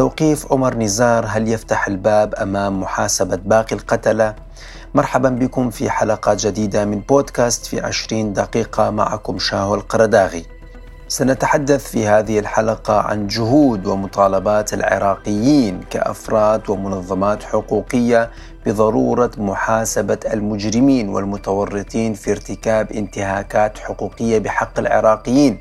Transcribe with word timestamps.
توقيف 0.00 0.52
عمر 0.52 0.74
نزار 0.76 1.26
هل 1.28 1.48
يفتح 1.48 1.86
الباب 1.86 2.34
أمام 2.34 2.80
محاسبة 2.80 3.36
باقي 3.36 3.76
القتلة؟ 3.76 4.34
مرحبا 4.94 5.28
بكم 5.28 5.70
في 5.70 5.90
حلقة 5.90 6.36
جديدة 6.38 6.84
من 6.84 7.00
بودكاست 7.00 7.66
في 7.66 7.80
20 7.80 8.32
دقيقة 8.32 8.90
معكم 8.90 9.38
شاهو 9.38 9.74
القرداغي. 9.74 10.44
سنتحدث 11.08 11.90
في 11.90 12.06
هذه 12.06 12.38
الحلقة 12.38 13.00
عن 13.00 13.26
جهود 13.26 13.86
ومطالبات 13.86 14.74
العراقيين 14.74 15.80
كأفراد 15.90 16.70
ومنظمات 16.70 17.42
حقوقية 17.42 18.30
بضرورة 18.66 19.30
محاسبة 19.38 20.18
المجرمين 20.32 21.08
والمتورطين 21.08 22.14
في 22.14 22.30
ارتكاب 22.30 22.92
انتهاكات 22.92 23.78
حقوقية 23.78 24.38
بحق 24.38 24.78
العراقيين 24.78 25.60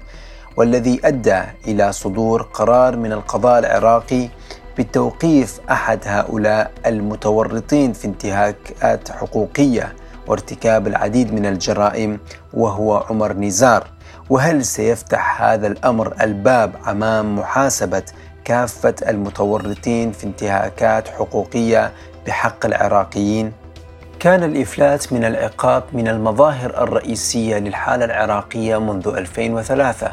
والذي 0.58 1.02
أدى 1.06 1.42
إلى 1.68 1.92
صدور 1.92 2.42
قرار 2.42 2.96
من 2.96 3.12
القضاء 3.12 3.60
العراقي 3.60 4.30
بتوقيف 4.78 5.60
أحد 5.72 6.00
هؤلاء 6.06 6.72
المتورطين 6.86 7.94
في 7.94 8.06
انتهاكات 8.06 9.12
حقوقية 9.12 9.96
وارتكاب 10.28 10.88
العديد 10.88 11.34
من 11.34 11.46
الجرائم 11.46 12.20
وهو 12.54 12.98
عمر 13.10 13.34
نزار. 13.34 13.88
وهل 14.30 14.66
سيفتح 14.66 15.42
هذا 15.42 15.68
الأمر 15.68 16.14
الباب 16.22 16.76
أمام 16.88 17.36
محاسبة 17.40 18.04
كافة 18.46 18.96
المتورطين 19.08 20.12
في 20.12 20.24
انتهاكات 20.24 21.08
حقوقية 21.08 21.92
بحق 22.28 22.66
العراقيين؟ 22.66 23.52
كان 24.20 24.44
الإفلات 24.44 25.14
من 25.14 25.26
العقاب 25.26 25.84
من 25.94 26.08
المظاهر 26.08 26.84
الرئيسية 26.84 27.58
للحالة 27.58 28.06
العراقية 28.06 28.78
منذ 28.78 29.08
2003 29.08 30.12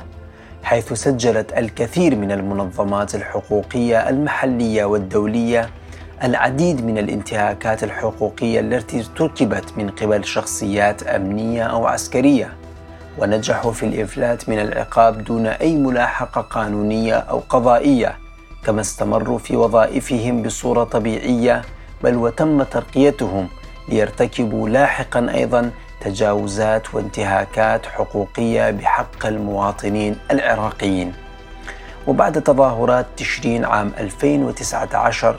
حيث 0.66 0.92
سجلت 0.92 1.58
الكثير 1.58 2.16
من 2.16 2.32
المنظمات 2.32 3.14
الحقوقية 3.14 4.08
المحلية 4.08 4.84
والدولية 4.84 5.70
العديد 6.24 6.84
من 6.84 6.98
الانتهاكات 6.98 7.84
الحقوقية 7.84 8.60
التي 8.60 9.00
ارتكبت 9.00 9.78
من 9.78 9.90
قبل 9.90 10.24
شخصيات 10.24 11.02
أمنية 11.02 11.62
أو 11.62 11.86
عسكرية. 11.86 12.52
ونجحوا 13.18 13.72
في 13.72 13.86
الإفلات 13.86 14.48
من 14.48 14.58
العقاب 14.58 15.24
دون 15.24 15.46
أي 15.46 15.76
ملاحقة 15.76 16.40
قانونية 16.40 17.14
أو 17.14 17.42
قضائية 17.48 18.18
كما 18.64 18.80
استمروا 18.80 19.38
في 19.38 19.56
وظائفهم 19.56 20.42
بصورة 20.42 20.84
طبيعية 20.84 21.62
بل 22.04 22.16
وتم 22.16 22.62
ترقيتهم 22.62 23.48
ليرتكبوا 23.88 24.68
لاحقا 24.68 25.26
أيضا 25.34 25.70
تجاوزات 26.00 26.94
وانتهاكات 26.94 27.86
حقوقية 27.86 28.70
بحق 28.70 29.26
المواطنين 29.26 30.16
العراقيين. 30.30 31.12
وبعد 32.06 32.42
تظاهرات 32.42 33.06
تشرين 33.16 33.64
عام 33.64 33.92
2019 33.98 35.36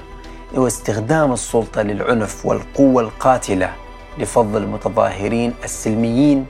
واستخدام 0.53 1.33
السلطة 1.33 1.81
للعنف 1.81 2.45
والقوة 2.45 3.01
القاتلة 3.01 3.73
لفض 4.17 4.55
المتظاهرين 4.55 5.53
السلميين 5.63 6.45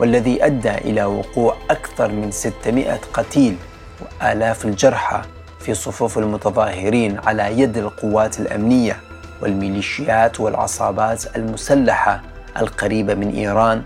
والذي 0.00 0.46
أدى 0.46 0.70
إلى 0.70 1.04
وقوع 1.04 1.56
أكثر 1.70 2.08
من 2.08 2.30
600 2.30 3.00
قتيل 3.12 3.56
وآلاف 4.00 4.64
الجرحى 4.64 5.22
في 5.60 5.74
صفوف 5.74 6.18
المتظاهرين 6.18 7.18
على 7.26 7.60
يد 7.60 7.76
القوات 7.76 8.40
الأمنية 8.40 8.96
والميليشيات 9.42 10.40
والعصابات 10.40 11.36
المسلحة 11.36 12.22
القريبه 12.60 13.14
من 13.14 13.30
إيران 13.34 13.82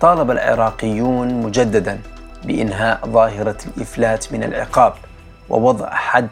طالب 0.00 0.30
العراقيون 0.30 1.34
مجددا 1.42 2.00
بإنهاء 2.44 3.06
ظاهرة 3.06 3.56
الإفلات 3.76 4.32
من 4.32 4.44
العقاب 4.44 4.92
ووضع 5.48 5.90
حد 5.90 6.28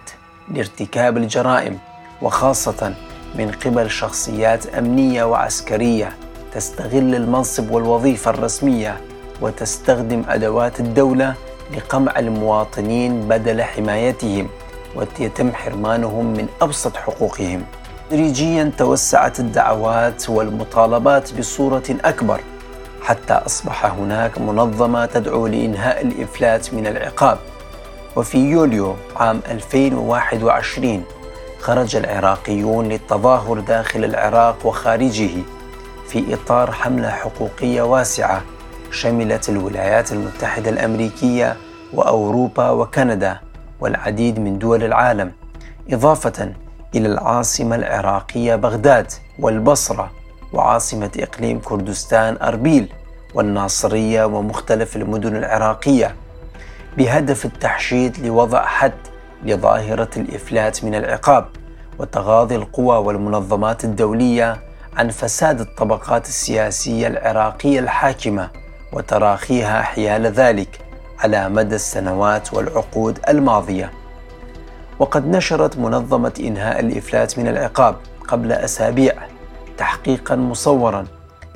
لارتكاب 0.55 1.17
الجرائم 1.17 1.79
وخاصة 2.23 2.95
من 3.35 3.51
قبل 3.51 3.91
شخصيات 3.91 4.67
أمنية 4.67 5.25
وعسكرية 5.25 6.13
تستغل 6.55 7.15
المنصب 7.15 7.71
والوظيفة 7.71 8.31
الرسمية 8.31 9.01
وتستخدم 9.41 10.23
أدوات 10.29 10.81
الدولة 10.81 11.35
لقمع 11.77 12.19
المواطنين 12.19 13.29
بدل 13.29 13.63
حمايتهم 13.63 14.49
ويتم 14.97 15.53
حرمانهم 15.53 16.27
من 16.27 16.47
أبسط 16.63 16.97
حقوقهم. 16.97 17.65
تدريجيا 18.11 18.73
توسعت 18.79 19.41
الدعوات 19.41 20.31
والمطالبات 20.31 21.39
بصورة 21.39 21.83
أكبر 22.05 22.41
حتى 23.03 23.33
أصبح 23.33 23.87
هناك 23.87 24.39
منظمة 24.41 25.07
تدعو 25.07 25.47
لإنهاء 25.47 26.03
الإفلات 26.07 26.75
من 26.75 26.87
العقاب. 26.87 27.39
وفي 28.17 28.39
يوليو 28.39 28.97
عام 29.17 29.41
2021 29.51 31.05
خرج 31.61 31.97
العراقيون 31.97 32.89
للتظاهر 32.89 33.61
داخل 33.61 34.05
العراق 34.05 34.67
وخارجه 34.67 35.31
في 36.09 36.35
إطار 36.35 36.73
حملة 36.73 37.11
حقوقية 37.11 37.83
واسعة 37.83 38.43
شملت 38.91 39.49
الولايات 39.49 40.13
المتحدة 40.13 40.71
الأمريكية 40.71 41.57
وأوروبا 41.95 42.71
وكندا 42.71 43.41
والعديد 43.81 44.39
من 44.41 44.59
دول 44.59 44.85
العالم 44.85 45.33
إضافة 45.91 46.53
إلى 46.95 47.09
العاصمة 47.09 47.77
العراقية 47.77 48.55
بغداد 48.55 49.13
والبصرة 49.39 50.11
وعاصمة 50.53 51.11
إقليم 51.19 51.61
كردستان 51.61 52.37
أربيل 52.43 52.93
والناصرية 53.35 54.25
ومختلف 54.25 54.97
المدن 54.97 55.37
العراقية 55.37 56.15
بهدف 56.97 57.45
التحشيد 57.45 58.27
لوضع 58.27 58.65
حد 58.65 58.93
لظاهرة 59.45 60.09
الإفلات 60.17 60.85
من 60.85 60.95
العقاب 60.95 61.49
وتغاضي 61.99 62.57
القوى 62.57 62.97
والمنظمات 62.97 63.85
الدولية 63.85 64.57
عن 64.97 65.09
فساد 65.09 65.61
الطبقات 65.61 66.29
السياسية 66.29 67.07
العراقية 67.07 67.81
الحاكمة 67.81 68.51
وتراخيها 68.93 69.83
حيال 69.83 70.27
ذلك 70.27 70.81
على 71.19 71.49
مدى 71.49 71.75
السنوات 71.75 72.55
والعقود 72.55 73.19
الماضية. 73.29 73.93
وقد 74.99 75.27
نشرت 75.27 75.79
منظمة 75.79 76.33
إنهاء 76.41 76.81
الإفلات 76.81 77.39
من 77.39 77.49
العقاب 77.49 77.97
قبل 78.29 78.53
أسابيع 78.53 79.15
تحقيقا 79.79 80.37
مصورا 80.37 81.07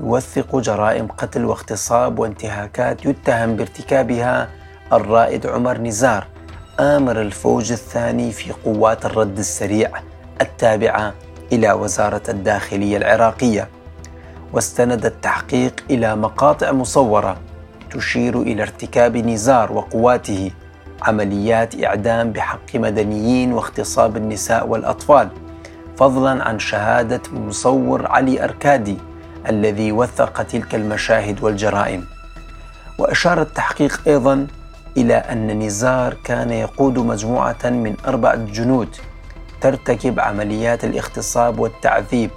يوثق 0.01 0.57
جرائم 0.57 1.07
قتل 1.07 1.45
واغتصاب 1.45 2.19
وانتهاكات 2.19 3.07
يتهم 3.07 3.57
بارتكابها 3.57 4.49
الرائد 4.93 5.47
عمر 5.47 5.79
نزار 5.79 6.27
آمر 6.81 7.21
الفوج 7.21 7.73
الثاني 7.73 8.33
في 8.33 8.53
قوات 8.65 9.07
الرد 9.07 9.39
السريع 9.39 9.91
التابعة 10.41 11.15
إلى 11.53 11.73
وزارة 11.73 12.23
الداخلية 12.29 12.97
العراقية. 12.97 13.69
واستند 14.53 15.07
التحقيق 15.07 15.85
إلى 15.91 16.17
مقاطع 16.17 16.73
مصورة 16.73 17.37
تشير 17.91 18.43
إلى 18.43 18.63
ارتكاب 18.63 19.17
نزار 19.17 19.73
وقواته 19.73 20.51
عمليات 21.03 21.85
إعدام 21.85 22.33
بحق 22.33 22.75
مدنيين 22.77 23.53
واغتصاب 23.53 24.17
النساء 24.17 24.67
والأطفال 24.67 25.29
فضلا 25.97 26.45
عن 26.45 26.59
شهادة 26.59 27.23
مصور 27.33 28.07
علي 28.07 28.45
أركادي 28.45 28.99
الذي 29.49 29.93
وثق 29.93 30.43
تلك 30.43 30.75
المشاهد 30.75 31.45
والجرائم. 31.45 32.05
وأشار 32.99 33.43
التحقيق 33.43 34.01
أيضا 34.07 34.47
إلى 34.97 35.15
أن 35.15 35.59
نزار 35.59 36.15
كان 36.25 36.51
يقود 36.51 36.99
مجموعة 36.99 37.65
من 37.65 37.97
أربعة 38.07 38.37
جنود 38.37 38.97
ترتكب 39.61 40.21
عمليات 40.21 40.85
الاغتصاب 40.85 41.59
والتعذيب 41.59 42.31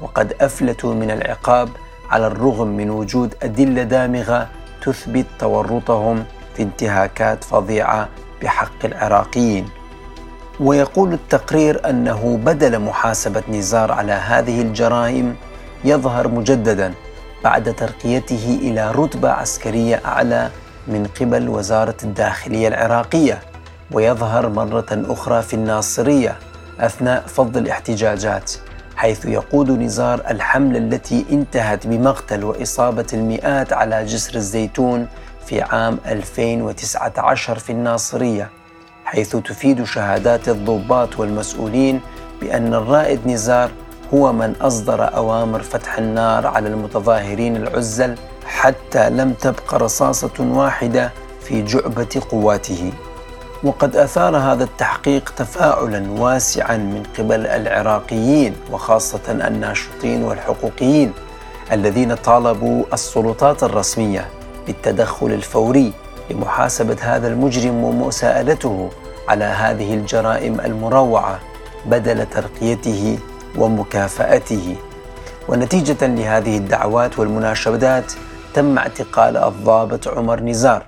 وقد 0.00 0.32
أفلتوا 0.40 0.94
من 0.94 1.10
العقاب 1.10 1.68
على 2.10 2.26
الرغم 2.26 2.68
من 2.68 2.90
وجود 2.90 3.34
أدلة 3.42 3.82
دامغة 3.82 4.48
تثبت 4.82 5.26
تورطهم 5.38 6.24
في 6.60 6.64
انتهاكات 6.64 7.44
فظيعة 7.44 8.08
بحق 8.42 8.84
العراقيين. 8.84 9.68
ويقول 10.60 11.12
التقرير 11.12 11.90
أنه 11.90 12.40
بدل 12.44 12.78
محاسبة 12.78 13.42
نزار 13.48 13.92
على 13.92 14.12
هذه 14.12 14.62
الجرائم 14.62 15.36
يظهر 15.84 16.28
مجددا 16.28 16.94
بعد 17.44 17.74
ترقيته 17.74 18.58
إلى 18.62 18.90
رتبة 18.90 19.30
عسكرية 19.30 20.00
أعلى 20.04 20.50
من 20.88 21.06
قبل 21.20 21.48
وزارة 21.48 21.96
الداخلية 22.02 22.68
العراقية. 22.68 23.40
ويظهر 23.92 24.48
مرة 24.48 24.86
أخرى 24.92 25.42
في 25.42 25.54
الناصرية 25.54 26.36
أثناء 26.80 27.24
فض 27.26 27.56
الاحتجاجات 27.56 28.52
حيث 28.96 29.24
يقود 29.24 29.70
نزار 29.70 30.22
الحملة 30.30 30.78
التي 30.78 31.26
انتهت 31.32 31.86
بمقتل 31.86 32.44
وإصابة 32.44 33.06
المئات 33.12 33.72
على 33.72 34.04
جسر 34.04 34.34
الزيتون 34.34 35.06
في 35.50 35.62
عام 35.62 35.98
2019 36.06 37.58
في 37.58 37.72
الناصرية 37.72 38.50
حيث 39.04 39.36
تفيد 39.36 39.84
شهادات 39.84 40.48
الضباط 40.48 41.18
والمسؤولين 41.18 42.00
بأن 42.40 42.74
الرائد 42.74 43.26
نزار 43.26 43.70
هو 44.14 44.32
من 44.32 44.54
أصدر 44.60 45.16
أوامر 45.16 45.62
فتح 45.62 45.98
النار 45.98 46.46
على 46.46 46.68
المتظاهرين 46.68 47.56
العزل 47.56 48.14
حتى 48.44 49.10
لم 49.10 49.32
تبق 49.32 49.74
رصاصة 49.74 50.30
واحدة 50.40 51.12
في 51.40 51.62
جعبة 51.62 52.22
قواته. 52.30 52.92
وقد 53.64 53.96
أثار 53.96 54.36
هذا 54.36 54.64
التحقيق 54.64 55.32
تفاعلا 55.36 56.10
واسعا 56.10 56.76
من 56.76 57.02
قبل 57.18 57.46
العراقيين 57.46 58.56
وخاصة 58.72 59.20
الناشطين 59.28 60.22
والحقوقيين 60.22 61.12
الذين 61.72 62.14
طالبوا 62.14 62.84
السلطات 62.92 63.62
الرسمية. 63.62 64.39
بالتدخل 64.66 65.26
الفوري 65.26 65.92
لمحاسبة 66.30 66.96
هذا 67.00 67.28
المجرم 67.28 67.84
ومساءلته 67.84 68.90
على 69.28 69.44
هذه 69.44 69.94
الجرائم 69.94 70.60
المروعة 70.60 71.38
بدل 71.86 72.26
ترقيته 72.26 73.18
ومكافأته. 73.58 74.76
ونتيجة 75.48 76.06
لهذه 76.06 76.56
الدعوات 76.56 77.18
والمناشدات 77.18 78.12
تم 78.54 78.78
اعتقال 78.78 79.36
الضابط 79.36 80.08
عمر 80.08 80.40
نزار 80.40 80.82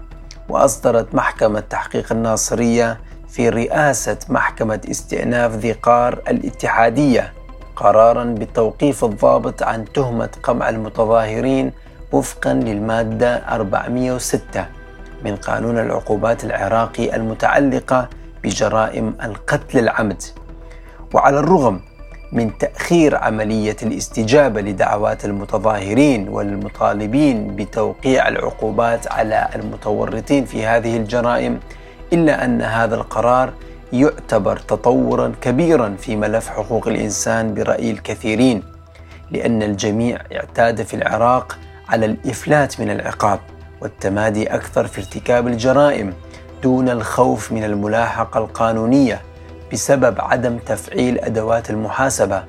وأصدرت 0.48 1.14
محكمة 1.14 1.60
تحقيق 1.60 2.12
الناصرية 2.12 3.00
في 3.28 3.48
رئاسة 3.48 4.16
محكمة 4.28 4.80
استئناف 4.90 5.52
ذي 5.52 5.72
قار 5.72 6.18
الاتحادية 6.28 7.32
قرارا 7.76 8.24
بتوقيف 8.24 9.04
الضابط 9.04 9.62
عن 9.62 9.84
تهمة 9.92 10.28
قمع 10.42 10.68
المتظاهرين 10.68 11.72
وفقا 12.12 12.54
للمادة 12.54 13.36
406 13.36 14.66
من 15.24 15.36
قانون 15.36 15.78
العقوبات 15.78 16.44
العراقي 16.44 17.16
المتعلقة 17.16 18.08
بجرائم 18.44 19.14
القتل 19.22 19.78
العمد. 19.78 20.22
وعلى 21.14 21.38
الرغم 21.38 21.80
من 22.32 22.58
تأخير 22.58 23.16
عملية 23.16 23.76
الاستجابة 23.82 24.60
لدعوات 24.60 25.24
المتظاهرين 25.24 26.28
والمطالبين 26.28 27.56
بتوقيع 27.56 28.28
العقوبات 28.28 29.12
على 29.12 29.48
المتورطين 29.54 30.44
في 30.44 30.66
هذه 30.66 30.96
الجرائم 30.96 31.60
إلا 32.12 32.44
أن 32.44 32.62
هذا 32.62 32.94
القرار 32.94 33.52
يعتبر 33.92 34.56
تطورا 34.56 35.32
كبيرا 35.40 35.96
في 35.98 36.16
ملف 36.16 36.48
حقوق 36.48 36.88
الإنسان 36.88 37.54
برأي 37.54 37.90
الكثيرين 37.90 38.62
لأن 39.30 39.62
الجميع 39.62 40.18
اعتاد 40.32 40.82
في 40.82 40.94
العراق 40.94 41.58
على 41.88 42.06
الإفلات 42.06 42.80
من 42.80 42.90
العقاب 42.90 43.40
والتمادي 43.80 44.54
أكثر 44.54 44.86
في 44.86 44.98
ارتكاب 44.98 45.46
الجرائم 45.46 46.14
دون 46.62 46.88
الخوف 46.88 47.52
من 47.52 47.64
الملاحقة 47.64 48.38
القانونية 48.38 49.20
بسبب 49.72 50.20
عدم 50.20 50.58
تفعيل 50.58 51.18
أدوات 51.18 51.70
المحاسبة 51.70 52.44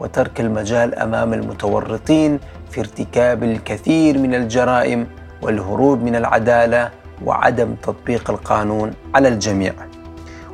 وترك 0.00 0.40
المجال 0.40 0.94
أمام 0.94 1.34
المتورطين 1.34 2.40
في 2.70 2.80
ارتكاب 2.80 3.42
الكثير 3.42 4.18
من 4.18 4.34
الجرائم 4.34 5.06
والهروب 5.42 6.02
من 6.02 6.16
العدالة 6.16 6.90
وعدم 7.24 7.74
تطبيق 7.74 8.30
القانون 8.30 8.92
على 9.14 9.28
الجميع. 9.28 9.72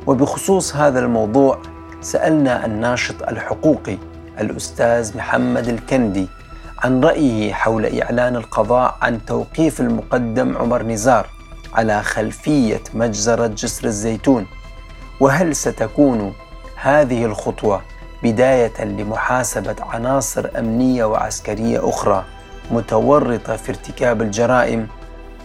وبخصوص 0.07 0.75
هذا 0.75 0.99
الموضوع 0.99 1.59
سألنا 2.01 2.65
الناشط 2.65 3.23
الحقوقي 3.23 3.97
الأستاذ 4.39 5.17
محمد 5.17 5.67
الكندي 5.67 6.27
عن 6.85 7.03
رايه 7.03 7.53
حول 7.53 8.01
إعلان 8.01 8.35
القضاء 8.35 8.97
عن 9.01 9.25
توقيف 9.25 9.81
المقدم 9.81 10.57
عمر 10.57 10.83
نزار 10.83 11.27
على 11.73 12.03
خلفية 12.03 12.81
مجزرة 12.93 13.47
جسر 13.47 13.87
الزيتون. 13.87 14.47
وهل 15.19 15.55
ستكون 15.55 16.33
هذه 16.75 17.25
الخطوة 17.25 17.81
بداية 18.23 18.83
لمحاسبة 18.83 19.75
عناصر 19.79 20.49
أمنية 20.59 21.05
وعسكرية 21.05 21.89
أخرى 21.89 22.25
متورطة 22.71 23.55
في 23.55 23.69
ارتكاب 23.69 24.21
الجرائم؟ 24.21 24.87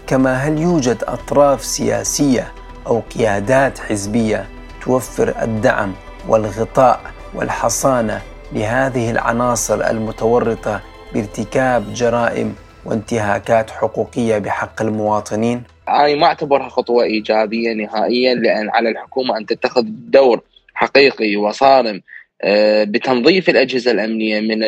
كما 0.06 0.34
هل 0.34 0.58
يوجد 0.58 1.04
أطراف 1.04 1.64
سياسية 1.64 2.52
أو 2.86 3.00
قيادات 3.00 3.78
حزبية 3.78 4.46
توفر 4.82 5.34
الدعم 5.42 5.92
والغطاء 6.28 7.00
والحصانة 7.34 8.20
لهذه 8.52 9.10
العناصر 9.10 9.90
المتورطة 9.90 10.80
بارتكاب 11.14 11.94
جرائم 11.94 12.54
وانتهاكات 12.84 13.70
حقوقية 13.70 14.38
بحق 14.38 14.82
المواطنين؟ 14.82 15.62
أنا 15.88 16.14
ما 16.14 16.26
أعتبرها 16.26 16.68
خطوة 16.68 17.04
إيجابية 17.04 17.72
نهائيا 17.72 18.34
لأن 18.34 18.70
على 18.70 18.88
الحكومة 18.88 19.38
أن 19.38 19.46
تتخذ 19.46 19.84
دور 19.86 20.42
حقيقي 20.74 21.36
وصارم 21.36 22.02
آه، 22.42 22.84
بتنظيف 22.84 23.48
الأجهزة 23.48 23.90
الأمنية 23.90 24.40
من 24.40 24.58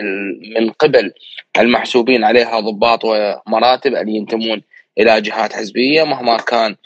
من 0.54 0.70
قبل 0.70 1.12
المحسوبين 1.58 2.24
عليها 2.24 2.60
ضباط 2.60 3.04
ومراتب 3.04 3.94
اللي 3.94 4.12
ينتمون 4.16 4.62
إلى 4.98 5.20
جهات 5.20 5.52
حزبية 5.52 6.04
مهما 6.04 6.36
كان 6.36 6.76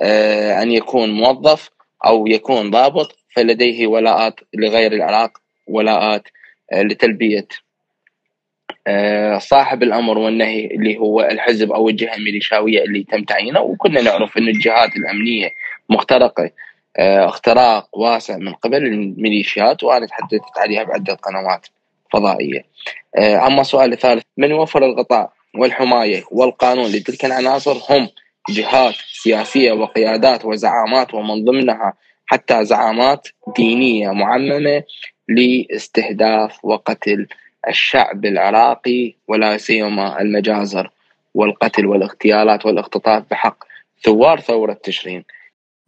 آه، 0.00 0.62
أن 0.62 0.70
يكون 0.70 1.10
موظف 1.10 1.70
أو 2.06 2.26
يكون 2.26 2.70
ضابط 2.70 3.16
فلديه 3.36 3.86
ولاءات 3.86 4.34
لغير 4.54 4.92
العراق 4.92 5.38
ولاءات 5.66 6.28
آه، 6.72 6.82
لتلبية 6.82 7.48
صاحب 9.38 9.82
الأمر 9.82 10.18
والنهي 10.18 10.66
اللي 10.66 10.98
هو 10.98 11.20
الحزب 11.20 11.72
أو 11.72 11.88
الجهة 11.88 12.14
الميليشياوية 12.14 12.84
اللي 12.84 13.04
تم 13.04 13.24
تعيينه 13.24 13.60
وكلنا 13.60 14.02
نعرف 14.02 14.38
ان 14.38 14.48
الجهات 14.48 14.96
الأمنية 14.96 15.54
مخترقة 15.90 16.50
آه، 16.98 17.28
اختراق 17.28 17.88
واسع 17.92 18.36
من 18.36 18.52
قبل 18.54 18.76
الميليشيات 18.76 19.84
وأنا 19.84 20.06
تحدثت 20.06 20.58
عليها 20.58 20.84
بعدة 20.84 21.14
قنوات 21.14 21.66
فضائية. 22.12 22.64
آه، 23.18 23.46
أما 23.46 23.60
السؤال 23.60 23.92
الثالث 23.92 24.22
من 24.36 24.50
يوفر 24.50 24.84
الغطاء 24.84 25.32
والحماية 25.54 26.24
والقانون 26.30 26.86
لتلك 26.86 27.24
العناصر 27.24 27.72
هم 27.90 28.08
جهات 28.50 28.94
سياسية 29.12 29.72
وقيادات 29.72 30.44
وزعامات 30.44 31.14
ومن 31.14 31.44
ضمنها 31.44 31.94
حتى 32.26 32.64
زعامات 32.64 33.28
دينية 33.56 34.10
معممة 34.10 34.82
لاستهداف 35.28 36.64
وقتل 36.64 37.26
الشعب 37.68 38.24
العراقي 38.24 39.14
ولا 39.28 39.56
سيما 39.56 40.20
المجازر 40.20 40.90
والقتل 41.34 41.86
والاغتيالات 41.86 42.66
والاختطاف 42.66 43.22
بحق 43.30 43.64
ثوار 44.04 44.40
ثورة 44.40 44.78
تشرين. 44.82 45.24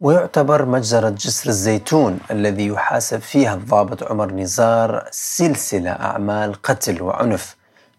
ويعتبر 0.01 0.65
مجزرة 0.65 1.09
جسر 1.09 1.49
الزيتون 1.49 2.19
الذي 2.31 2.67
يحاسب 2.67 3.19
فيها 3.19 3.53
الضابط 3.53 4.03
عمر 4.03 4.31
نزار 4.31 5.07
سلسلة 5.11 5.91
أعمال 5.91 6.61
قتل 6.61 7.01
وعنف. 7.01 7.55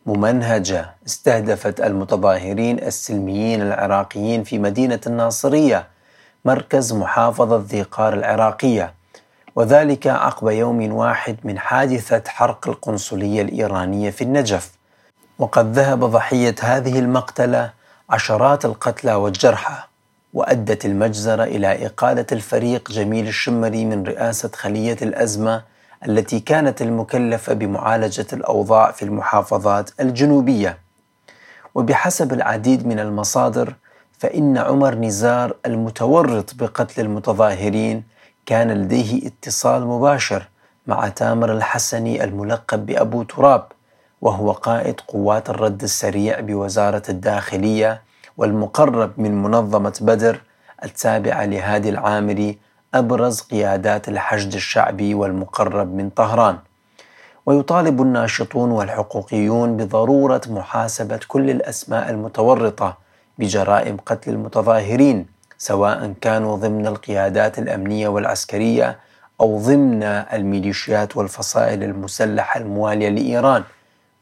ممنهجة 0.06 0.94
استهدفت 1.06 1.81
المتظاهرين 1.81 2.79
السلميين 2.79 3.62
العراقيين 3.62 4.44
في 4.44 4.59
مدينة 4.59 5.00
الناصرية 5.06 5.87
مركز 6.44 6.93
محافظة 6.93 7.65
ذي 7.69 7.82
قار 7.82 8.15
العراقية. 8.15 8.94
وذلك 9.56 10.06
عقب 10.06 10.48
يوم 10.48 10.93
واحد 10.93 11.36
من 11.44 11.58
حادثة 11.58 12.22
حرق 12.27 12.69
القنصلية 12.69 13.43
الإيرانية 13.43 14.10
في 14.10 14.25
النجف. 14.25 14.70
وقد 15.39 15.72
ذهب 15.72 16.05
ضحية 16.05 16.55
هذه 16.60 16.98
المقتلة 16.98 17.72
عشرات 18.10 18.65
القتلى 18.65 19.15
والجرحى 19.15 19.82
وأدت 20.34 20.84
المجزرة 20.84 21.44
إلى 21.44 21.86
إقالة 21.86 22.27
الفريق 22.32 22.91
جميل 22.91 23.29
الشمري 23.29 23.84
من 23.84 24.03
رئاسة 24.03 24.51
خلية 24.55 24.96
الأزمة 25.03 25.63
التي 26.08 26.41
كانت 26.41 26.82
المكلفة 26.82 27.53
بمعالجة 27.53 28.27
الأوضاع 28.32 28.91
في 28.91 29.03
المحافظات 29.05 29.91
الجنوبية. 30.01 30.79
وبحسب 31.75 32.32
العديد 32.32 32.86
من 32.86 33.01
المصادر 33.01 33.75
فإن 34.19 34.58
عمر 34.58 34.94
نزار 34.94 35.56
المتورط 35.67 36.55
بقتل 36.55 37.01
المتظاهرين 37.01 38.05
كان 38.47 38.70
لديه 38.70 39.27
اتصال 39.27 39.87
مباشر 39.87 40.49
مع 40.87 41.09
تامر 41.09 41.53
الحسني 41.53 42.25
الملقب 42.25 42.87
بأبو 42.87 43.23
تراب 43.23 43.67
وهو 44.20 44.53
قائد 44.53 45.01
قوات 45.01 45.51
الرد 45.51 45.82
السريع 45.82 46.41
بوزارة 46.41 47.03
الداخلية 47.09 48.03
والمقرب 48.37 49.13
من 49.17 49.43
منظمة 49.43 49.99
بدر 50.01 50.41
التابعة 50.85 51.44
لهادي 51.44 51.89
العامري 51.89 52.59
أبرز 52.94 53.41
قيادات 53.41 54.09
الحشد 54.09 54.55
الشعبي 54.55 55.15
والمقرب 55.15 55.94
من 55.94 56.11
طهران. 56.11 56.59
ويطالب 57.47 58.03
الناشطون 58.03 58.70
والحقوقيون 58.70 59.77
بضرورة 59.77 60.41
محاسبة 60.49 61.20
كل 61.29 61.51
الأسماء 61.51 62.11
المتورطة 62.11 62.99
بجرائم 63.39 63.97
قتل 64.06 64.31
المتظاهرين 64.31 65.27
سواء 65.62 66.14
كانوا 66.20 66.56
ضمن 66.56 66.86
القيادات 66.86 67.58
الأمنية 67.58 68.08
والعسكرية 68.08 68.98
أو 69.40 69.58
ضمن 69.58 70.02
الميليشيات 70.02 71.17
والفصائل 71.17 71.82
المسلحة 71.82 72.60
الموالية 72.60 73.08
لإيران 73.08 73.62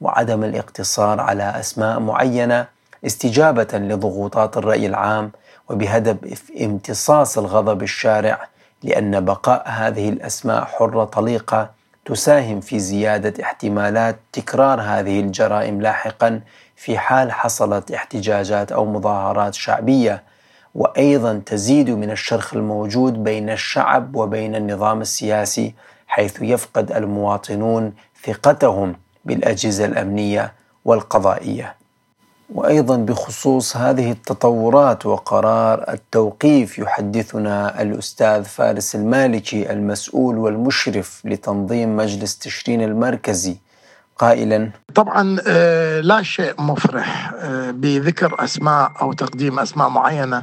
وعدم 0.01 0.45
الاقتصار 0.45 1.21
على 1.21 1.43
أسماء 1.61 2.01
معينة 2.01 2.67
استجابة 3.07 3.69
لضغوطات 3.73 4.57
الرأي 4.57 4.87
العام 4.87 5.31
وبهدف 5.69 6.17
امتصاص 6.61 7.39
الغضب 7.39 7.83
الشارع 7.83 8.49
لأن 8.83 9.25
بقاء 9.25 9.69
هذه 9.69 10.09
الأسماء 10.09 10.65
حرة 10.65 11.05
طليقة 11.05 11.71
تساهم 12.05 12.61
في 12.61 12.79
زيادة 12.79 13.43
احتمالات 13.43 14.17
تكرار 14.33 14.81
هذه 14.81 15.21
الجرائم 15.21 15.83
لاحقا 15.83 16.41
في 16.77 16.99
حال 16.99 17.33
حصلت 17.33 17.91
احتجاجات 17.91 18.73
أو 18.73 18.85
مظاهرات 18.87 19.55
شعبية. 19.55 20.23
وأيضا 20.79 21.43
تزيد 21.47 21.91
من 21.91 22.11
الشرخ 22.11 22.55
الموجود 22.55 23.25
بين 23.25 23.51
الشعب 23.51 24.17
وبين 24.17 24.55
النظام 24.55 25.01
السياسي 25.01 25.75
حيث 26.07 26.43
يفقد 26.43 26.93
المواطنون 26.93 27.93
ثقتهم 28.25 28.95
بالأجهزة 29.25 29.85
الأمنية 29.85 30.53
والقضائية. 30.85 31.75
وأيضا 32.55 32.97
بخصوص 32.97 33.77
هذه 33.77 34.13
التطورات 34.13 35.07
وقرار 35.07 35.85
التوقيف 35.89 36.79
يحدثنا 36.79 37.83
الأستاذ 37.83 38.45
فارس 38.45 38.95
المالكي 38.95 39.73
المسؤول 39.73 40.39
والمشرف 40.39 41.23
لتنظيم 41.25 41.97
مجلس 41.97 42.39
تشرين 42.39 42.83
المركزي 42.83 43.57
قائلا. 44.19 44.71
طبعا 44.95 45.37
آه، 45.47 46.01
لا 46.01 46.23
شيء 46.23 46.63
مفرح 46.63 47.33
آه، 47.37 47.71
بذكر 47.71 48.45
أسماء 48.45 48.93
أو 49.03 49.13
تقديم 49.13 49.59
أسماء 49.59 49.89
معينة 49.89 50.43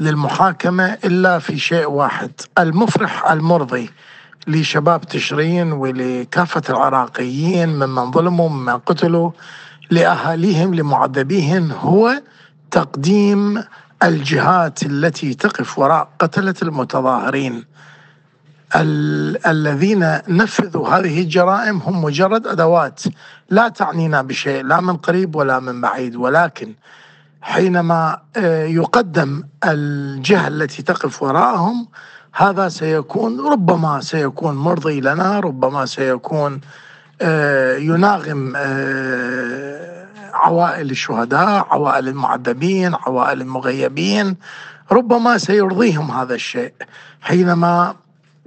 للمحاكمة 0.00 0.98
إلا 1.04 1.38
في 1.38 1.58
شيء 1.58 1.90
واحد 1.90 2.30
المفرح 2.58 3.30
المرضي 3.30 3.90
لشباب 4.46 5.00
تشرين 5.00 5.72
ولكافة 5.72 6.62
العراقيين 6.70 7.68
ممن 7.68 8.10
ظلموا 8.10 8.48
ممن 8.48 8.78
قتلوا 8.78 9.30
لأهاليهم 9.90 10.74
لمعذبيهم 10.74 11.72
هو 11.72 12.22
تقديم 12.70 13.64
الجهات 14.02 14.82
التي 14.82 15.34
تقف 15.34 15.78
وراء 15.78 16.08
قتلة 16.18 16.54
المتظاهرين. 16.62 17.64
ال- 18.76 19.46
الذين 19.46 20.18
نفذوا 20.28 20.88
هذه 20.88 21.20
الجرائم 21.20 21.76
هم 21.78 22.04
مجرد 22.04 22.46
أدوات. 22.46 23.00
لا 23.50 23.68
تعنينا 23.68 24.22
بشيء 24.22 24.64
لا 24.64 24.80
من 24.80 24.96
قريب 24.96 25.36
ولا 25.36 25.60
من 25.60 25.80
بعيد. 25.80 26.16
ولكن 26.16 26.74
حينما 27.42 28.18
آه، 28.36 28.64
يقدم 28.64 29.42
الجهة 29.64 30.48
التي 30.48 30.82
تقف 30.82 31.22
وراءهم 31.22 31.88
هذا 32.34 32.68
سيكون 32.68 33.40
ربما 33.52 34.00
سيكون 34.00 34.54
مرضي 34.54 35.00
لنا 35.00 35.40
ربما 35.40 35.86
سيكون 35.86 36.60
آه، 37.22 37.76
يناغم 37.76 38.52
آه، 38.56 40.06
عوائل 40.34 40.90
الشهداء 40.90 41.66
عوائل 41.70 42.08
المعذبين 42.08 42.94
عوائل 42.94 43.40
المغيبين. 43.40 44.36
ربما 44.92 45.38
سيرضيهم 45.38 46.10
هذا 46.10 46.34
الشيء. 46.34 46.72
حينما 47.20 47.94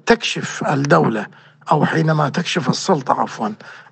تكشف 0.05 0.63
الدولة 0.63 1.27
أو 1.71 1.85
حينما 1.85 2.29
تكشف 2.29 2.69
السلطة 2.69 3.21
عفوا 3.21 3.49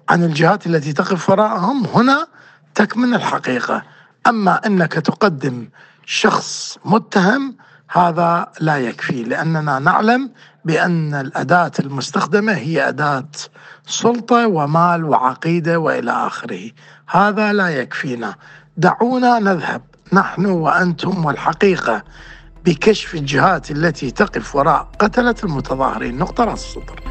عن 0.09 0.23
الجهات 0.23 0.67
التي 0.67 0.93
تقف 0.93 1.29
وراءهم 1.29 1.85
هنا 1.85 2.27
تكمن 2.75 3.13
الحقيقة. 3.13 3.83
أما 4.27 4.65
أنك 4.65 4.93
تقدم 4.93 5.69
شخص 6.05 6.77
متهم 6.85 7.55
هذا 7.89 8.47
لا 8.59 8.77
يكفي 8.77 9.23
لأننا 9.23 9.79
نعلم 9.79 10.31
بأن 10.65 11.13
الأداة 11.13 11.71
المستخدمة 11.79 12.53
هي 12.53 12.89
أداة 12.89 13.29
سلطة 13.85 14.47
ومال 14.47 15.03
وعقيدة 15.05 15.79
وإلى 15.79 16.11
آخره. 16.11 16.71
هذا 17.09 17.53
لا 17.53 17.69
يكفينا. 17.69 18.35
دعونا 18.77 19.39
نذهب 19.39 19.81
نحن 20.13 20.45
وأنتم 20.45 21.25
والحقيقة. 21.25 22.03
بكشف 22.65 23.15
الجهات 23.15 23.71
التي 23.71 24.11
تقف 24.11 24.55
وراء 24.55 24.87
قتلة 24.99 25.35
المتظاهرين. 25.43 26.17
نقطة 26.17 26.43
راس 26.43 26.65
السطر. 26.65 27.03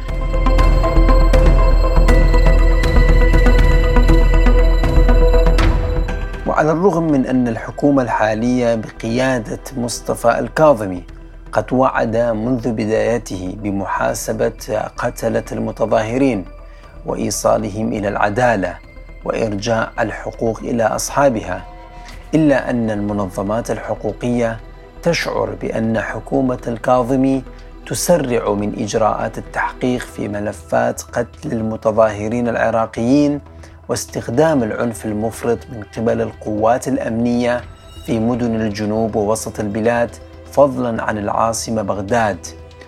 وعلى 6.47 6.71
الرغم 6.71 7.03
من 7.11 7.25
أن 7.25 7.47
الحكومة 7.47 8.01
الحالية 8.03 8.75
بقيادة 8.75 9.59
مصطفى 9.77 10.39
الكاظمي 10.39 11.03
قد 11.51 11.73
وعد 11.73 12.17
منذ 12.17 12.71
بدايته 12.71 13.57
بمحاسبة 13.63 14.81
قتلة 14.97 15.43
المتظاهرين 15.51 16.45
وإيصالهم 17.05 17.93
إلى 17.93 18.07
العدالة 18.07 18.77
وإرجاع 19.25 19.91
الحقوق 19.99 20.59
إلى 20.59 20.83
أصحابها 20.83 21.65
إلا 22.35 22.69
أن 22.69 22.89
المنظمات 22.89 23.71
الحقوقية 23.71 24.59
تشعر 25.03 25.55
بأن 25.61 25.99
حكومة 25.99 26.59
الكاظمي 26.67 27.43
تسرع 27.85 28.53
من 28.53 28.73
إجراءات 28.79 29.37
التحقيق 29.37 30.01
في 30.01 30.27
ملفات 30.27 31.01
قتل 31.01 31.51
المتظاهرين 31.51 32.47
العراقيين 32.47 33.41
واستخدام 33.89 34.63
العنف 34.63 35.05
المفرط 35.05 35.57
من 35.71 35.83
قبل 35.97 36.21
القوات 36.21 36.87
الأمنية 36.87 37.61
في 38.05 38.19
مدن 38.19 38.55
الجنوب 38.55 39.15
ووسط 39.15 39.59
البلاد 39.59 40.09
فضلا 40.51 41.03
عن 41.03 41.17
العاصمة 41.17 41.81
بغداد. 41.81 42.37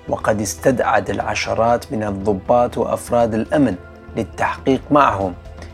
وقد 0.09 0.41
استدعت 0.41 1.09
العشرات 1.09 1.91
من 1.91 2.03
الضباط 2.03 2.77
وأفراد 2.77 3.33
الأمن 3.33 3.75
للتحقيق 4.17 4.81
معهم 4.91 5.33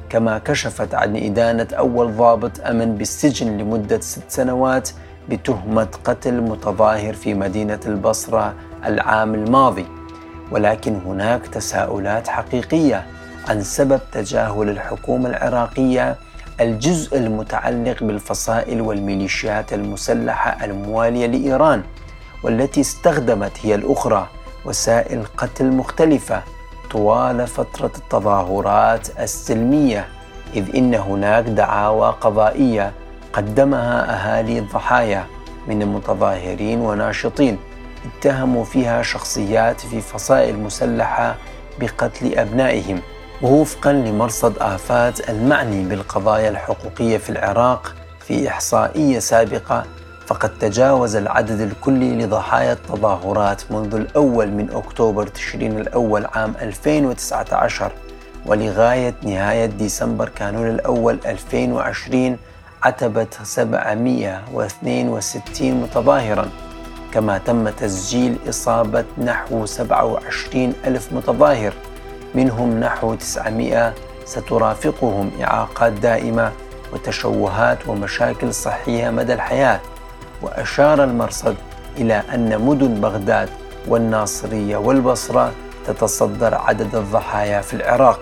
كما 0.09 0.37
كشفت 0.37 0.93
عن 0.93 1.15
إدانة 1.15 1.67
أول 1.73 2.17
ضابط 2.17 2.51
أمن 2.65 2.95
بالسجن 2.95 3.57
لمدة 3.57 3.99
ست 3.99 4.23
سنوات 4.27 4.89
بتهمة 5.29 5.87
قتل 6.03 6.41
متظاهر 6.41 7.13
في 7.13 7.33
مدينة 7.33 7.79
البصرة 7.85 8.53
العام 8.85 9.35
الماضي. 9.35 9.85
ولكن 10.51 10.95
هناك 11.05 11.47
تساؤلات 11.47 12.27
حقيقية 12.27 13.05
عن 13.49 13.61
سبب 13.63 13.99
تجاهل 14.11 14.69
الحكومة 14.69 15.29
العراقية 15.29 16.15
الجزء 16.61 17.17
المتعلق 17.17 18.03
بالفصائل 18.03 18.81
والميليشيات 18.81 19.73
المسلحة 19.73 20.65
الموالية 20.65 21.25
لإيران 21.25 21.83
والتي 22.43 22.81
استخدمت 22.81 23.51
هي 23.61 23.75
الأخرى 23.75 24.27
وسائل 24.65 25.23
قتل 25.37 25.65
مختلفة 25.65 26.41
طوال 26.91 27.47
فترة 27.47 27.91
التظاهرات 27.97 29.19
السلمية 29.19 30.07
إذ 30.53 30.75
إن 30.75 30.95
هناك 30.95 31.43
دعاوى 31.43 32.15
قضائية 32.21 32.93
قدمها 33.33 34.13
أهالي 34.13 34.59
الضحايا 34.59 35.25
من 35.67 35.81
المتظاهرين 35.81 36.79
وناشطين. 36.79 37.57
اتهموا 38.05 38.63
فيها 38.65 39.01
شخصيات 39.01 39.81
في 39.81 40.01
فصائل 40.01 40.59
مسلحة 40.59 41.35
بقتل 41.79 42.39
أبنائهم 42.39 43.01
ووفقا 43.41 43.93
لمرصد 43.93 44.57
آفات 44.59 45.29
المعني 45.29 45.83
بالقضايا 45.83 46.49
الحقوقية 46.49 47.17
في 47.17 47.29
العراق 47.29 47.95
في 48.19 48.47
إحصائية 48.47 49.19
سابقة. 49.19 49.83
فقد 50.25 50.57
تجاوز 50.59 51.15
العدد 51.15 51.61
الكلي 51.61 52.25
لضحايا 52.25 52.73
التظاهرات 52.73 53.71
منذ 53.71 53.95
الأول 53.95 54.51
من 54.51 54.71
أكتوبر 54.71 55.27
تشرين 55.27 55.77
الأول 55.79 56.25
عام 56.25 56.53
2019 56.61 57.91
ولغاية 58.45 59.13
نهاية 59.23 59.65
ديسمبر 59.65 60.29
كانون 60.29 60.67
الأول 60.69 61.19
2020 61.25 62.37
عتبت 62.83 63.37
762 63.43 65.73
متظاهرا 65.73 66.49
كما 67.13 67.37
تم 67.37 67.69
تسجيل 67.69 68.37
إصابة 68.49 69.05
نحو 69.17 69.65
27 69.65 70.73
ألف 70.85 71.13
متظاهر 71.13 71.73
منهم 72.35 72.79
نحو 72.79 73.15
900 73.15 73.93
سترافقهم 74.25 75.31
إعاقات 75.41 75.93
دائمة 75.93 76.51
وتشوهات 76.93 77.87
ومشاكل 77.87 78.53
صحية 78.53 79.09
مدى 79.09 79.33
الحياة. 79.33 79.79
وأشار 80.41 81.03
المرصد 81.03 81.55
إلى 81.97 82.23
أن 82.33 82.61
مدن 82.61 83.01
بغداد 83.01 83.49
والناصرية 83.87 84.77
والبصرة 84.77 85.51
تتصدر 85.87 86.55
عدد 86.55 86.95
الضحايا 86.95 87.61
في 87.61 87.73
العراق. 87.73 88.19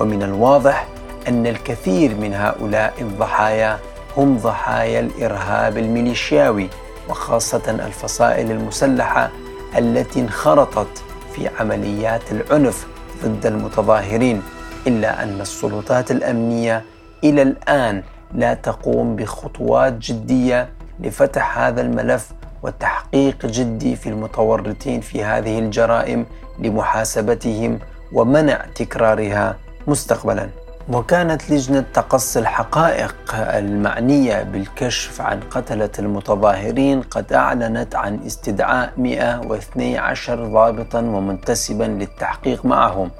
ومن 0.00 0.22
الواضح 0.22 0.86
أن 1.28 1.46
الكثير 1.46 2.14
من 2.14 2.34
هؤلاء 2.34 2.94
الضحايا 3.00 3.78
هم 4.16 4.36
ضحايا 4.38 5.00
الإرهاب 5.00 5.78
الميليشياوي 5.78 6.68
وخاصة 7.08 7.62
الفصائل 7.86 8.50
المسلحة 8.50 9.30
التي 9.78 10.20
انخرطت 10.20 11.02
في 11.34 11.48
عمليات 11.60 12.32
العنف 12.32 12.86
ضد 13.24 13.46
المتظاهرين. 13.46 14.42
إلا 14.86 15.22
أن 15.22 15.40
السلطات 15.40 16.10
الأمنية 16.10 16.84
إلى 17.24 17.42
الآن 17.42 18.02
لا 18.34 18.54
تقوم 18.54 19.16
بخطوات 19.16 19.92
جدية 19.92 20.68
لفتح 21.00 21.58
هذا 21.58 21.80
الملف 21.80 22.32
وتحقيق 22.62 23.46
جدي 23.46 23.96
في 23.96 24.08
المتورطين 24.08 25.00
في 25.00 25.24
هذه 25.24 25.58
الجرائم 25.58 26.26
لمحاسبتهم 26.58 27.78
ومنع 28.12 28.66
تكرارها 28.74 29.56
مستقبلا. 29.86 30.48
وكانت 30.88 31.50
لجنة 31.50 31.84
تقصي 31.94 32.38
الحقائق 32.38 33.16
المعنية 33.34 34.42
بالكشف 34.42 35.20
عن 35.20 35.40
قتلة 35.40 35.90
المتظاهرين 35.98 37.02
قد 37.02 37.32
أعلنت 37.32 37.94
عن 37.94 38.20
استدعاء 38.26 38.92
112 38.96 40.44
ضابطا 40.44 41.00
ومنتسبا 41.00 41.84
للتحقيق 41.84 42.64
معهم 42.64 43.10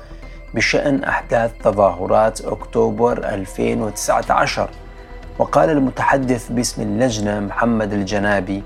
بشأن 0.54 1.04
أحداث 1.04 1.50
تظاهرات 1.64 2.40
أكتوبر 2.40 3.18
2019 3.18 4.68
وقال 5.38 5.70
المتحدث 5.70 6.49
باسم 6.49 6.82
اللجنة 6.82 7.40
محمد 7.40 7.92
الجنابي 7.92 8.62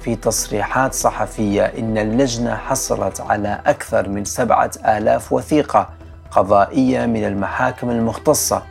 في 0.00 0.16
تصريحات 0.16 0.94
صحفية 0.94 1.62
إن 1.62 1.98
اللجنة 1.98 2.54
حصلت 2.54 3.20
على 3.20 3.60
أكثر 3.66 4.08
من 4.08 4.24
سبعة 4.24 4.70
آلاف 4.86 5.32
وثيقة 5.32 5.88
قضائية 6.34 7.06
من 7.06 7.24
المحاكم 7.24 7.90
المختصة 7.90 8.62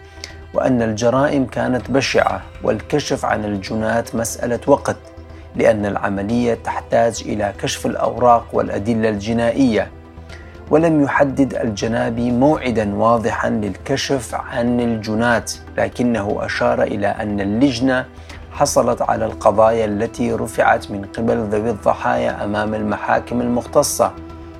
وأن 0.53 0.82
الجرائم 0.82 1.46
كانت 1.46 1.91
بشعة 1.91 2.41
والكشف 2.63 3.25
عن 3.25 3.46
الجنات 3.46 4.15
مسألة 4.15 4.60
وقت 4.67 4.96
لأن 5.55 5.86
العملية 5.86 6.53
تحتاج 6.53 7.24
إلى 7.25 7.53
كشف 7.62 7.86
الأوراق 7.86 8.46
والأدلة 8.53 9.10
الجنائية. 9.10 9.91
ولم 10.70 11.03
يحدد 11.03 11.53
الجنابي 11.53 12.32
موعدا 12.32 12.96
واضحا 12.96 13.50
للكشف 13.50 14.36
عن 14.36 14.79
الجنات 14.79 15.51
لكنه 15.77 16.38
أشار 16.39 16.84
إلى 16.84 17.08
أن 17.08 17.39
اللجنة 17.39 18.05
حصلت 18.51 19.01
على 19.01 19.25
القضايا 19.25 19.86
التي 19.86 20.34
رفعت 20.34 20.91
من 20.91 21.05
قبل 21.05 21.38
ذوي 21.38 21.70
الضحايا 21.70 22.43
أمام 22.43 22.74
المحاكم 22.74 23.41
المختصة 23.41 24.12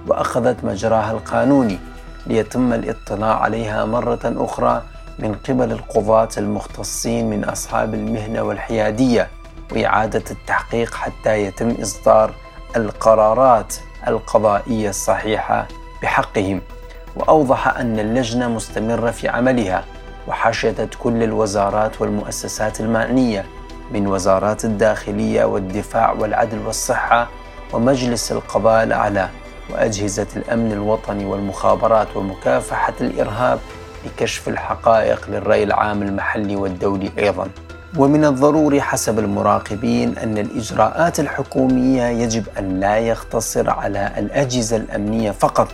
وأخذت 0.08 0.64
مجراها 0.64 1.12
القانوني. 1.12 1.93
ليتم 2.28 2.74
الاطلاع 2.74 3.40
عليها 3.40 3.86
مرة 3.86 4.20
أخرى 4.24 4.84
من 5.20 5.36
قبل 5.50 5.72
القضاة 5.72 6.30
المختصين 6.38 7.30
من 7.30 7.44
أصحاب 7.44 7.94
المهنة 7.94 8.42
والحيادية 8.42 9.28
وإعادة 9.72 10.24
التحقيق 10.32 10.94
حتى 10.94 11.42
يتم 11.44 11.76
إصدار 11.82 12.34
القرارات 12.76 13.76
القضائية 14.08 14.90
الصحيحة 14.90 15.68
بحقهم. 16.04 16.62
وأوضح 17.16 17.78
أن 17.78 18.00
اللجنة 18.00 18.48
مستمرة 18.48 19.12
في 19.12 19.28
عملها 19.28 19.84
وحشدت 20.28 20.96
كل 21.04 21.24
الوزارات 21.24 22.02
والمؤسسات 22.02 22.80
المعنية 22.80 23.46
من 23.92 24.08
وزارات 24.08 24.66
الداخلية 24.66 25.46
والدفاع 25.46 26.12
والعدل 26.12 26.60
والصحة 26.66 27.28
ومجلس 27.74 28.32
القضاء 28.32 28.84
الأعلى. 28.84 29.30
وأجهزة 29.70 30.28
الأمن 30.36 30.72
الوطني 30.72 31.26
والمخابرات 31.26 32.18
ومكافحة 32.18 32.94
الإرهاب 33.02 33.60
لكشف 34.06 34.48
الحقائق 34.48 35.30
للرأي 35.30 35.64
العام 35.64 36.04
المحلي 36.04 36.56
والدولي 36.56 37.12
أيضا. 37.18 37.48
ومن 37.98 38.26
الضروري 38.26 38.82
حسب 38.82 39.20
المراقبين 39.20 40.18
أن 40.18 40.38
الإجراءات 40.38 41.20
الحكومية 41.20 42.04
يجب 42.04 42.46
أن 42.60 42.80
لا 42.80 42.98
يقتصر 42.98 43.70
على 43.70 44.12
الأجهزة 44.18 44.78
الأمنية 44.78 45.32
فقط 45.32 45.68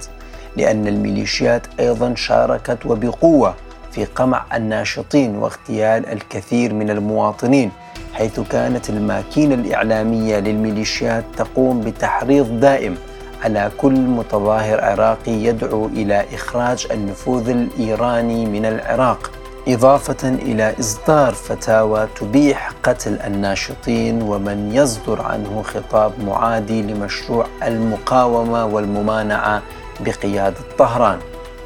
لأن 0.58 0.88
الميليشيات 0.88 1.62
أيضا 1.80 2.16
شاركت 2.16 2.86
وبقوة 2.86 3.56
في 3.92 4.06
قمع 4.06 4.46
الناشطين 4.54 5.36
واغتيال 5.36 6.06
الكثير 6.10 6.74
من 6.74 6.90
المواطنين 6.90 7.72
حيث 8.14 8.40
كانت 8.40 8.90
الماكينة 8.90 9.56
الإعلامية 9.56 10.40
للميليشيات 10.40 11.24
تقوم 11.38 11.82
بتحريض 11.82 12.60
دائم. 12.60 12.98
على 13.44 13.72
كل 13.78 13.94
متظاهر 14.00 14.82
عراقي 14.82 15.32
يدعو 15.32 15.86
إلى 15.86 16.26
إخراج 16.34 16.88
النفوذ 16.92 17.50
الإيراني 17.50 18.46
من 18.46 18.66
العراق 18.66 19.32
إضافة 19.68 20.30
إلى 20.30 20.76
إصدار 20.80 21.34
فتاوى 21.34 22.08
تبيح 22.20 22.72
قتل 22.84 23.20
الناشطين 23.20 24.22
ومن 24.22 24.72
يصدر 24.74 25.22
عنه 25.22 25.62
خطاب 25.62 26.12
معادي 26.26 26.82
لمشروع 26.82 27.46
المقاومة 27.64 28.66
والممانعة 28.66 29.62
بقيادة 30.00 30.58
طهران. 30.78 31.20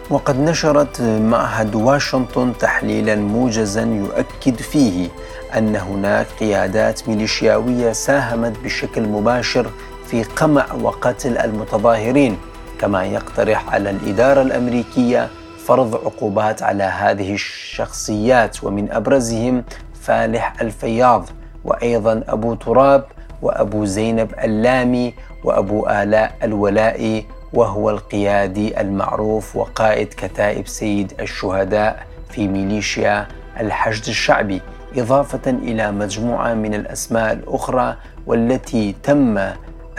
وقد 0.10 0.40
نشرت 0.40 1.02
معهد 1.02 1.76
واشنطن 1.76 2.54
تحليلا 2.60 3.16
موجزا 3.16 3.82
يؤكد 3.82 4.56
فيه 4.62 5.10
أن 5.58 5.76
هناك 5.76 6.28
قيادات 6.40 7.10
ميليشياوية 7.10 7.92
ساهمت 7.92 8.60
بشكل 8.64 9.02
مباشر 9.02 9.70
في 10.14 10.24
قمع 10.24 10.66
وقتل 10.82 11.38
المتظاهرين 11.38 12.38
كما 12.80 13.04
يقترح 13.04 13.74
على 13.74 13.90
الإدارة 13.90 14.42
الأمريكية 14.42 15.30
فرض 15.66 15.96
عقوبات 15.96 16.64
على 16.64 16.84
هذه 16.84 17.34
الشخصيات 17.34 18.64
ومن 18.64 18.92
أبرزهم 18.92 19.64
فالح 20.02 20.62
الفياض 20.62 21.26
وأيضا 21.66 22.24
أبو 22.28 22.54
تراب 22.54 23.04
وأبو 23.42 23.86
زينب 23.86 24.32
اللامي 24.44 25.14
وأبو 25.44 25.88
آلاء 25.88 26.36
الولائي 26.44 27.26
وهو 27.54 27.90
القيادي 27.90 28.82
المعروف 28.82 29.56
وقائد 29.56 30.08
كتائب 30.08 30.68
سيد 30.68 31.14
الشهداء 31.20 32.08
في 32.30 32.48
ميليشيا 32.48 33.28
الحشد 33.60 34.08
الشعبي 34.08 34.62
إضافة 34.98 35.52
إلى 35.52 35.92
مجموعة 35.92 36.54
من 36.54 36.74
الأسماء 36.74 37.34
الأخرى 37.34 37.96
والتي 38.28 38.96
تم 39.04 39.40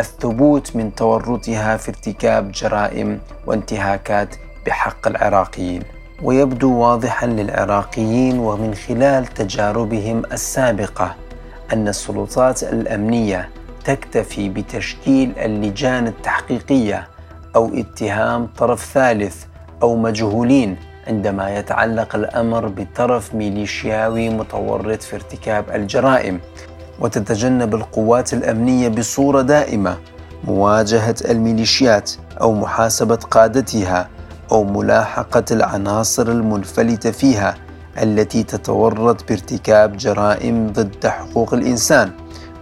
الثبوت 0.01 0.77
من 0.77 0.95
تورطها 0.95 1.77
في 1.77 1.89
ارتكاب 1.89 2.53
جرائم 2.53 3.21
وانتهاكات 3.47 4.37
بحق 4.67 5.09
العراقيين 5.09 5.83
ويبدو 6.23 6.79
واضحا 6.79 7.27
للعراقيين 7.27 8.39
ومن 8.39 8.75
خلال 8.75 9.27
تجاربهم 9.27 10.23
السابقة 10.33 11.15
أن 11.73 11.89
السلطات 11.89 12.63
الأمنية 12.63 13.49
تكتفي 13.85 14.49
بتشكيل 14.49 15.33
اللجان 15.39 16.07
التحقيقية 16.07 17.09
أو 17.57 17.71
اتهام 17.75 18.47
طرف 18.47 18.93
ثالث 18.95 19.45
أو 19.83 19.97
مجهولين 19.97 20.77
عندما 21.07 21.59
يتعلق 21.59 22.17
الأمر 22.17 22.67
بطرف 22.67 23.35
ميليشياوي 23.35 24.29
متورط 24.29 25.03
في 25.03 25.17
ارتكاب 25.17 25.65
الجرائم. 25.75 26.41
وتتجنب 27.01 27.75
القوات 27.75 28.33
الأمنية 28.33 28.89
بصورة 28.89 29.43
دائمة 29.43 29.97
مواجهة 30.45 31.15
الميليشيات 31.31 32.11
أو 32.41 32.55
محاسبة 32.55 33.17
قادتها 33.17 34.09
أو 34.53 34.65
ملاحقة 34.65 35.45
العناصر 35.51 36.29
المنفلتة 36.29 37.11
فيها 37.11 37.55
التي 38.03 38.43
تتورط 38.43 39.29
بارتكاب 39.29 39.97
جرائم 39.97 40.73
ضد 40.73 41.07
حقوق 41.07 41.55
الإنسان. 41.55 42.11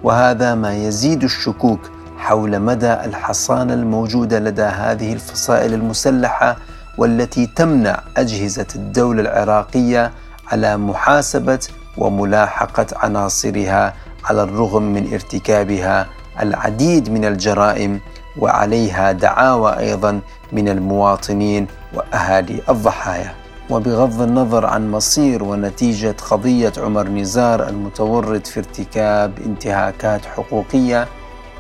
وهذا 0.03 0.55
ما 0.55 0.75
يزيد 0.75 1.23
الشكوك 1.25 1.81
حول 2.19 2.61
مدى 2.61 2.93
الحصانه 2.93 3.75
الموجوده 3.75 4.39
لدى 4.39 4.63
هذه 4.63 5.13
الفصائل 5.13 5.75
المسلحة 5.75 6.57
والتي 6.99 7.47
تمنع 7.47 8.01
أجهزة 8.17 8.67
الدولة 8.75 9.23
العراقية 9.23 10.13
على 10.53 10.77
محاسبة 10.77 11.59
وملاحقة 11.99 12.87
عناصرها 12.97 13.95
على 14.25 14.43
الرغم 14.43 14.83
من 14.83 15.13
ارتكابها 15.13 16.07
العديد 16.41 17.11
من 17.11 17.25
الجرائم 17.25 18.01
وعليها 18.39 19.13
دعاوى 19.13 19.79
أيضا 19.79 20.21
من 20.53 20.69
المواطنين 20.69 21.67
وأهالي 21.95 22.61
الضحايا. 22.69 23.35
وبغض 23.71 24.23
النظر 24.23 24.67
عن 24.67 24.91
مصير 24.91 25.45
ونتيجة 25.45 26.15
قضية 26.31 26.73
عمر 26.79 27.09
نزار 27.09 27.69
المتورط 27.69 28.47
في 28.47 28.61
ارتكاب 28.61 29.33
انتهاكات 29.47 30.27
حقوقية 30.27 31.09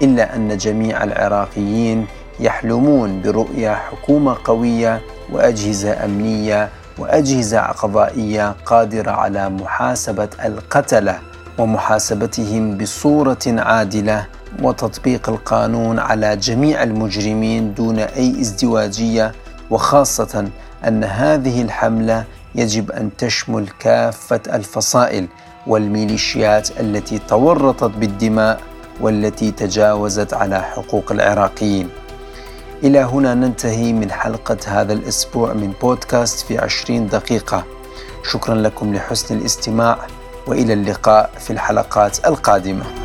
إلا 0.03 0.37
أن 0.37 0.57
جميع 0.57 1.05
العراقيين 1.05 2.07
يحلمون 2.40 3.22
برؤية 3.22 3.75
حكومة 3.75 4.37
قوية 4.44 5.01
وأجهزة 5.33 6.05
أمنية 6.05 6.68
وأجهزة 6.98 7.61
قضائية 7.61 8.55
قادرة 8.66 9.11
على 9.11 9.48
محاسبة 9.48 10.29
القتلة 10.44 11.18
ومحاسبتهم 11.58 12.78
بصورة 12.78 13.38
عادلة 13.46 14.26
وتطبيق 14.62 15.28
القانون 15.28 15.98
على 15.98 16.36
جميع 16.36 16.82
المجرمين 16.82 17.74
دون 17.74 17.98
أي 17.98 18.40
ازدواجية 18.40 19.32
وخاصة 19.70 20.48
أن 20.88 21.04
هذه 21.04 21.62
الحملة 21.62 22.24
يجب 22.54 22.90
أن 22.90 23.10
تشمل 23.18 23.68
كافة 23.68 24.40
الفصائل 24.52 25.28
والميليشيات 25.66 26.80
التي 26.80 27.18
تورطت 27.18 27.90
بالدماء 27.96 28.60
والتي 29.00 29.50
تجاوزت 29.50 30.34
على 30.34 30.62
حقوق 30.62 31.12
العراقيين. 31.12 31.88
إلى 32.84 32.98
هنا 32.98 33.34
ننتهي 33.34 33.92
من 33.92 34.10
حلقة 34.10 34.56
هذا 34.66 34.92
الأسبوع 34.92 35.52
من 35.52 35.72
بودكاست 35.82 36.46
في 36.46 36.58
عشرين 36.58 37.08
دقيقة. 37.08 37.64
شكرا 38.32 38.54
لكم 38.54 38.94
لحسن 38.94 39.38
الاستماع. 39.38 39.98
وإلى 40.46 40.72
اللقاء 40.72 41.31
في 41.38 41.52
الحلقات 41.52 42.26
القادمة. 42.26 43.01